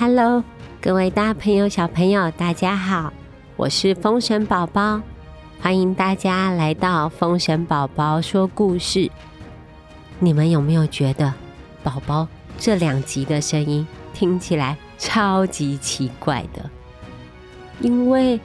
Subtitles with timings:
[0.00, 0.42] Hello，
[0.80, 3.12] 各位大朋友、小朋友，大家好，
[3.54, 4.98] 我是风神宝宝，
[5.60, 9.10] 欢迎大家来到风神宝宝说故事。
[10.18, 11.34] 你们有没有觉得
[11.82, 12.26] 宝宝
[12.58, 16.70] 这两集的声音听起来超级奇怪的？
[17.82, 18.40] 因为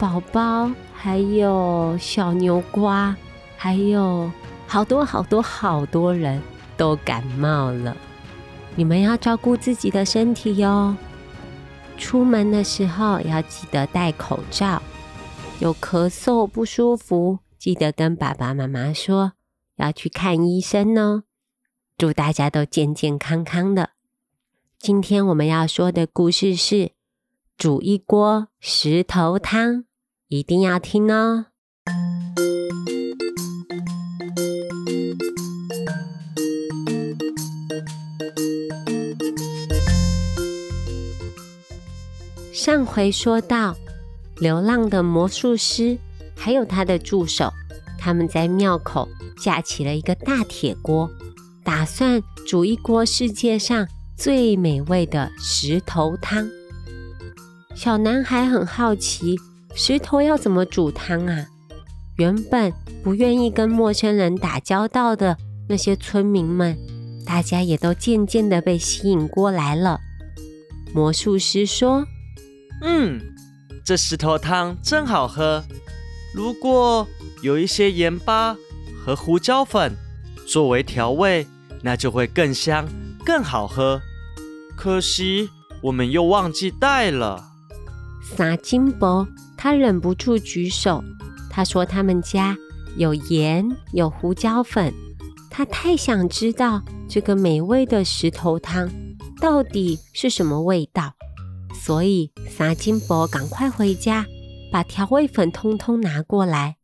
[0.00, 3.14] 宝宝还有小牛瓜，
[3.56, 4.28] 还有
[4.66, 6.42] 好多好多好多人
[6.76, 7.96] 都感冒了。
[8.78, 10.96] 你们要照顾自己的身体哟。
[11.96, 14.80] 出门的时候要记得戴口罩。
[15.58, 19.32] 有咳嗽不舒服，记得跟爸爸妈妈说，
[19.78, 21.24] 要去看医生哦。
[21.96, 23.90] 祝大家都健健康康的。
[24.78, 26.92] 今天我们要说的故事是
[27.56, 29.86] 煮一锅石头汤，
[30.28, 31.46] 一定要听哦。
[42.68, 43.74] 上回说到，
[44.36, 45.96] 流浪的魔术师
[46.36, 47.50] 还有他的助手，
[47.98, 49.08] 他们在庙口
[49.42, 51.10] 架起了一个大铁锅，
[51.64, 53.88] 打算煮一锅世界上
[54.18, 56.46] 最美味的石头汤。
[57.74, 59.38] 小男孩很好奇，
[59.74, 61.46] 石头要怎么煮汤啊？
[62.18, 62.70] 原本
[63.02, 65.38] 不愿意跟陌生人打交道的
[65.70, 66.76] 那些村民们，
[67.24, 70.00] 大家也都渐渐的被吸引过来了。
[70.92, 72.04] 魔术师说。
[72.82, 73.20] 嗯，
[73.84, 75.64] 这石头汤真好喝。
[76.34, 77.06] 如果
[77.42, 78.56] 有一些盐巴
[79.04, 79.92] 和胡椒粉
[80.46, 81.46] 作为调味，
[81.82, 82.86] 那就会更香、
[83.24, 84.00] 更好喝。
[84.76, 85.48] 可惜
[85.82, 87.44] 我们又忘记带了。
[88.22, 89.26] 撒金伯
[89.56, 91.02] 他忍不住举手，
[91.50, 92.56] 他说他们家
[92.96, 94.92] 有盐，有胡椒粉。
[95.50, 98.88] 他太想知道这个美味的石头汤
[99.40, 101.14] 到底是什么味道。
[101.78, 104.26] 所以，撒金伯赶快回家，
[104.70, 106.76] 把调味粉通通拿过来。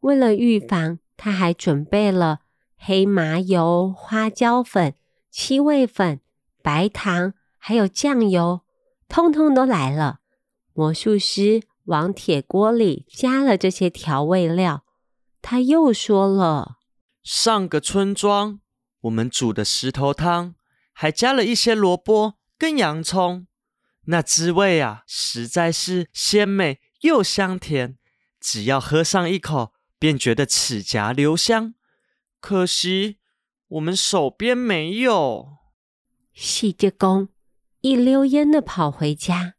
[0.00, 2.40] 为了预防，他还准备了
[2.78, 4.94] 黑麻油、花椒粉、
[5.30, 6.20] 七味粉、
[6.62, 8.62] 白糖，还有酱油，
[9.08, 10.20] 通通都来了。
[10.72, 14.84] 魔术师往铁锅里加了这些调味料。
[15.42, 16.78] 他又说了
[17.22, 18.60] ：“上个村庄，
[19.02, 20.54] 我们煮的石头汤
[20.94, 23.46] 还加了一些萝卜跟洋葱。”
[24.06, 27.96] 那滋味啊，实在是鲜美又香甜，
[28.40, 31.74] 只要喝上一口，便觉得齿颊留香。
[32.40, 33.18] 可惜
[33.68, 35.58] 我们手边没有。
[36.34, 37.28] 细节工
[37.80, 39.54] 一溜烟的跑回家，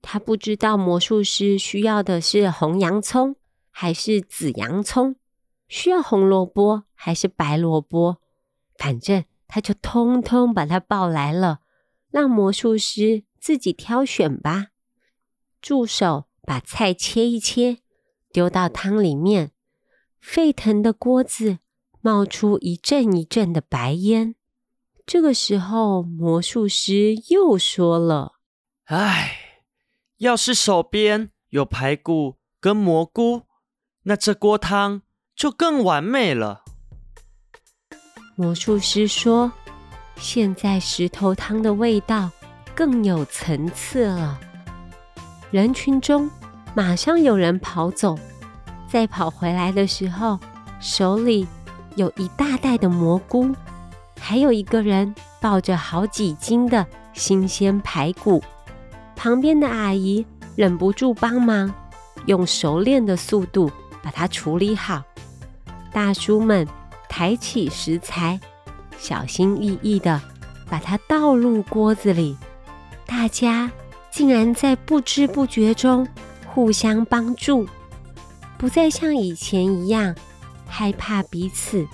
[0.00, 3.34] 他不知道魔术师需要的是红洋葱
[3.70, 5.16] 还是紫洋葱，
[5.66, 8.18] 需要红萝卜还是白萝卜，
[8.78, 11.60] 反正他就通通把它抱来了，
[12.10, 13.24] 让魔术师。
[13.46, 14.70] 自己挑选吧。
[15.62, 17.78] 助手把菜切一切，
[18.32, 19.52] 丢到汤里面。
[20.18, 21.58] 沸腾的锅子
[22.00, 24.34] 冒出一阵一阵的白烟。
[25.06, 28.32] 这个时候，魔术师又说了
[28.90, 29.62] ：“唉，
[30.16, 33.42] 要是手边有排骨跟蘑菇，
[34.02, 35.02] 那这锅汤
[35.36, 36.64] 就更完美了。”
[38.34, 39.52] 魔术师说
[40.18, 42.32] ：“现在石头汤的味道。”
[42.76, 44.38] 更有层次了。
[45.50, 46.30] 人群中
[46.74, 48.18] 马上有人跑走，
[48.86, 50.38] 在跑回来的时候，
[50.78, 51.48] 手里
[51.94, 53.50] 有一大袋的蘑菇，
[54.20, 58.42] 还有一个人抱着好几斤的新鲜排骨。
[59.16, 61.72] 旁边的阿姨忍不住帮忙，
[62.26, 63.72] 用熟练的速度
[64.02, 65.02] 把它处理好。
[65.90, 66.68] 大叔们
[67.08, 68.38] 抬起食材，
[68.98, 70.20] 小心翼翼的
[70.68, 72.36] 把它倒入锅子里。
[73.06, 73.70] 大家
[74.10, 76.06] 竟然在不知不觉中
[76.46, 77.66] 互相帮助，
[78.58, 80.14] 不再像以前一样
[80.66, 81.86] 害怕彼此、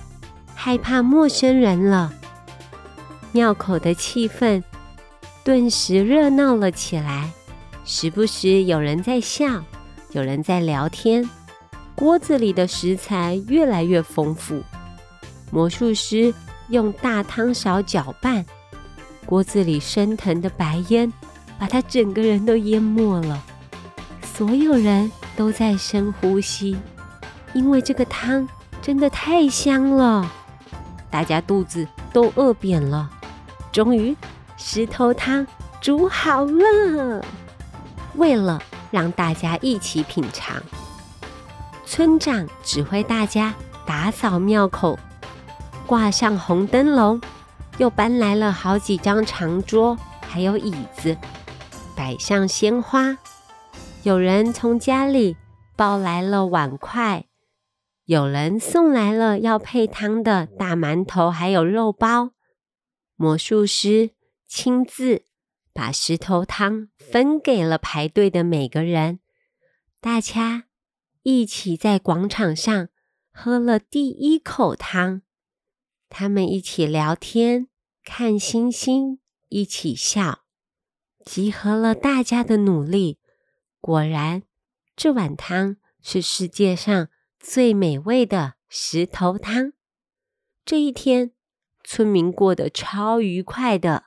[0.55, 2.13] 害怕陌生人了。
[3.33, 4.63] 庙口的气氛
[5.45, 7.31] 顿时热闹了起来，
[7.85, 9.65] 时不时有人在笑，
[10.11, 11.29] 有人在聊天。
[11.95, 14.63] 锅子里的食材越来越丰富，
[15.51, 16.35] 魔术师
[16.69, 18.45] 用大汤勺搅拌。
[19.27, 21.13] 锅子里升腾的白烟，
[21.59, 23.43] 把他整个人都淹没了。
[24.23, 26.77] 所有人都在深呼吸，
[27.55, 28.49] 因为这个汤
[28.81, 30.31] 真的太香了。
[31.11, 33.11] 大家肚子都饿扁了。
[33.71, 34.17] 终于，
[34.57, 35.47] 石头汤
[35.81, 37.25] 煮好了。
[38.15, 38.61] 为了
[38.91, 40.63] 让大家一起品尝，
[41.87, 43.55] 村长指挥大家
[43.87, 44.99] 打扫庙口，
[45.87, 47.21] 挂上红灯笼。
[47.83, 51.19] 又搬来了好几张长桌，还有椅子，
[51.97, 53.19] 摆上鲜花。
[54.05, 55.37] 有人从家里
[55.75, 57.27] 抱来了碗筷，
[58.05, 62.31] 有人送来了要配汤的大馒头，还有肉包。
[63.17, 64.11] 魔术师
[64.47, 65.25] 亲自
[65.73, 69.19] 把石头汤分给了排队的每个人，
[70.01, 70.67] 大家
[71.25, 72.89] 一起在广场上
[73.33, 75.23] 喝了第一口汤。
[76.09, 77.67] 他们一起聊天，
[78.05, 80.41] 看星星，一起笑，
[81.25, 83.21] 集合了大家的努力。
[83.81, 84.43] 果然，
[84.97, 87.09] 这碗汤是世界上
[87.39, 89.73] 最美味的石头汤。
[90.65, 91.31] 这一天，
[91.85, 94.05] 村民过得超愉快的。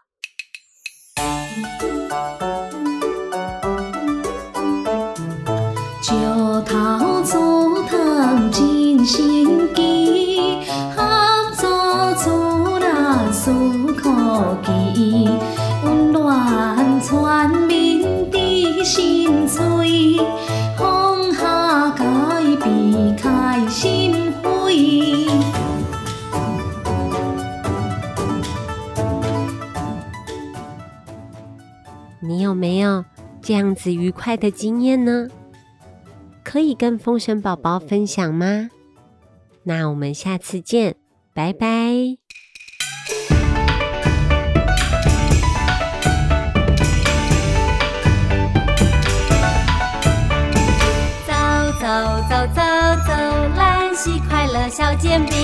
[6.01, 6.13] 酒
[6.65, 10.15] 头做汤真神奇，
[14.64, 15.30] 记，
[15.84, 20.18] 温暖全民的心碎，
[20.78, 22.04] 放下戒
[22.58, 24.76] 备开心会。
[32.20, 33.06] 你有没有
[33.42, 35.28] 这样子愉快的经验呢？
[36.44, 38.70] 可以跟风神宝宝分享吗？
[39.64, 40.96] 那我们下次见，
[41.34, 42.18] 拜拜。
[54.06, 55.36] 兰溪快乐小煎饼。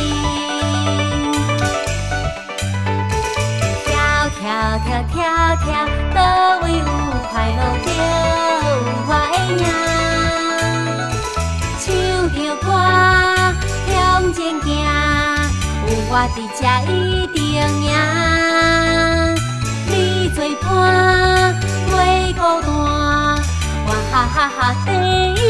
[3.85, 3.97] 跳
[4.39, 4.45] 跳
[4.85, 5.17] 跳跳
[5.57, 5.65] 跳，
[6.13, 6.19] 都
[6.63, 6.85] 为有
[7.31, 7.87] 快乐着
[9.07, 9.59] 我的命。
[11.79, 11.83] 唱
[12.35, 12.65] 着歌
[13.87, 13.91] 向
[14.31, 14.69] 前行，
[15.87, 16.61] 有我伫这
[16.91, 16.93] 一
[17.33, 17.39] 定
[17.81, 17.89] 赢。
[19.87, 19.91] 你
[20.35, 20.69] 作伴，
[21.89, 21.93] 袂
[22.35, 22.69] 孤单，
[23.87, 24.89] 我哈哈哈第
[25.33, 25.41] 一